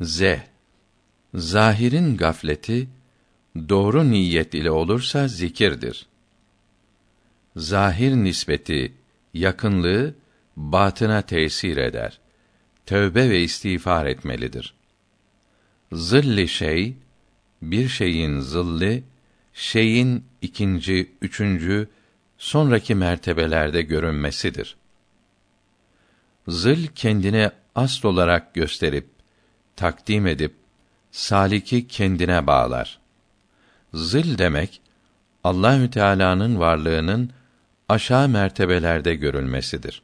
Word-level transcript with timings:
Z. 0.00 0.22
Zahirin 1.34 2.16
gafleti 2.16 2.88
doğru 3.68 4.10
niyet 4.10 4.54
ile 4.54 4.70
olursa 4.70 5.28
zikirdir. 5.28 6.06
Zahir 7.56 8.12
nispeti, 8.12 8.92
yakınlığı 9.34 10.14
batına 10.56 11.22
tesir 11.22 11.76
eder. 11.76 12.18
Tövbe 12.86 13.30
ve 13.30 13.42
istiğfar 13.42 14.06
etmelidir. 14.06 14.74
Zilli 15.92 16.48
şey 16.48 16.96
bir 17.62 17.88
şeyin 17.88 18.40
zilli 18.40 19.04
şeyin 19.52 20.24
ikinci, 20.42 21.10
üçüncü, 21.22 21.88
sonraki 22.38 22.94
mertebelerde 22.94 23.82
görünmesidir. 23.82 24.76
Zil 26.48 26.86
kendine 26.86 27.50
asl 27.74 28.06
olarak 28.06 28.54
gösterip 28.54 29.15
takdim 29.76 30.26
edip 30.26 30.54
saliki 31.10 31.88
kendine 31.88 32.46
bağlar. 32.46 32.98
Zil 33.94 34.38
demek 34.38 34.80
Allahü 35.44 35.90
Teala'nın 35.90 36.58
varlığının 36.58 37.30
aşağı 37.88 38.28
mertebelerde 38.28 39.14
görülmesidir. 39.14 40.02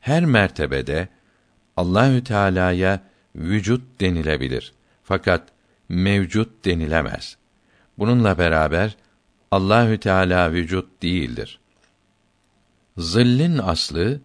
Her 0.00 0.24
mertebede 0.24 1.08
Allahü 1.76 2.24
Teala'ya 2.24 3.00
vücut 3.36 4.00
denilebilir. 4.00 4.72
Fakat 5.04 5.42
mevcut 5.88 6.64
denilemez. 6.64 7.36
Bununla 7.98 8.38
beraber 8.38 8.96
Allahü 9.50 9.98
Teala 9.98 10.52
vücut 10.52 11.02
değildir. 11.02 11.60
Zillin 12.98 13.58
aslı 13.58 14.20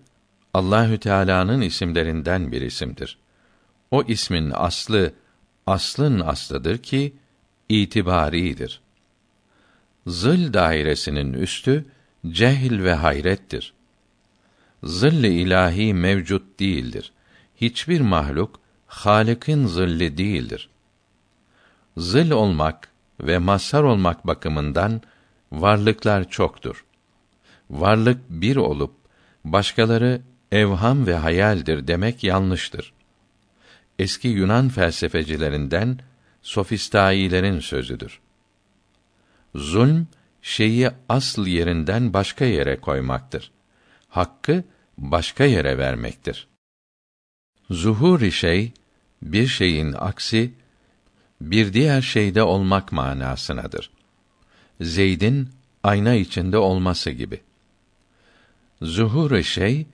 Allahü 0.54 0.98
Teala'nın 1.00 1.62
isimlerinden 1.62 2.52
bir 2.52 2.62
isimdir. 2.62 3.18
O 3.92 4.04
ismin 4.04 4.52
aslı 4.56 5.14
aslın 5.68 6.20
aslıdır 6.20 6.78
ki 6.78 7.14
itibaridir. 7.70 8.82
Zıl 10.08 10.54
dairesinin 10.54 11.34
üstü 11.34 11.86
cehil 12.28 12.84
ve 12.84 12.94
hayrettir. 12.94 13.74
Zilli 14.84 15.28
ilahi 15.28 15.94
mevcut 15.94 16.60
değildir. 16.60 17.12
Hiçbir 17.56 18.02
mahluk 18.02 18.60
Halık'ın 18.88 19.66
zilli 19.68 20.18
değildir. 20.18 20.70
Zil 21.98 22.32
olmak 22.32 22.90
ve 23.22 23.38
mazhar 23.38 23.84
olmak 23.84 24.28
bakımından 24.28 25.02
varlıklar 25.52 26.30
çoktur. 26.30 26.86
Varlık 27.70 28.30
bir 28.30 28.56
olup 28.56 28.94
başkaları 29.46 30.22
evham 30.52 31.08
ve 31.08 31.16
hayaldir 31.16 31.88
demek 31.88 32.24
yanlıştır. 32.24 32.94
Eski 34.00 34.28
Yunan 34.28 34.70
felsefecilerinden 34.70 36.00
sofistailerin 36.42 37.60
sözüdür. 37.60 38.20
Zulm 39.56 40.08
şeyi 40.42 40.90
asıl 41.10 41.48
yerinden 41.48 42.14
başka 42.14 42.46
yere 42.46 42.80
koymaktır. 42.80 43.52
Hakkı 44.10 44.64
başka 44.98 45.44
yere 45.44 45.78
vermektir. 45.78 46.48
Zuhur 47.70 48.32
şey 48.32 48.72
bir 49.22 49.48
şeyin 49.48 49.94
aksi 49.94 50.54
bir 51.42 51.74
diğer 51.74 52.02
şeyde 52.02 52.44
olmak 52.44 52.92
manasınadır. 52.92 53.92
Zeyd'in 54.82 55.50
ayna 55.84 56.14
içinde 56.14 56.58
olması 56.58 57.12
gibi. 57.12 57.42
Zuhur 58.82 59.44
şey 59.44 59.88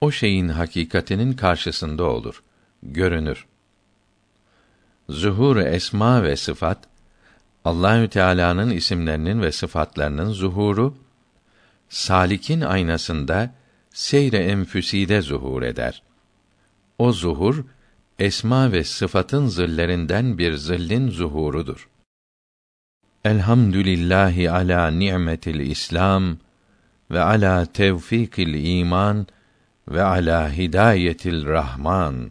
o 0.00 0.10
şeyin 0.10 0.48
hakikatinin 0.48 1.32
karşısında 1.32 2.04
olur, 2.04 2.42
görünür. 2.82 3.46
Zuhur 5.08 5.56
esma 5.56 6.22
ve 6.22 6.36
sıfat 6.36 6.78
Allahü 7.64 8.08
Teala'nın 8.08 8.70
isimlerinin 8.70 9.42
ve 9.42 9.52
sıfatlarının 9.52 10.32
zuhuru 10.32 10.94
salikin 11.88 12.60
aynasında 12.60 13.54
seyre 13.90 14.38
enfüside 14.38 15.22
zuhur 15.22 15.62
eder. 15.62 16.02
O 16.98 17.12
zuhur 17.12 17.64
esma 18.18 18.72
ve 18.72 18.84
sıfatın 18.84 19.46
zillerinden 19.46 20.38
bir 20.38 20.54
zillin 20.54 21.10
zuhurudur. 21.10 21.88
Elhamdülillahi 23.24 24.50
ala 24.50 24.90
ni'metil 24.90 25.60
İslam 25.60 26.38
ve 27.10 27.20
ala 27.20 27.66
tevfikil 27.66 28.78
iman 28.78 29.26
ve 29.88 30.02
ala 30.02 30.52
hidayetil 30.52 31.46
Rahman. 31.46 32.30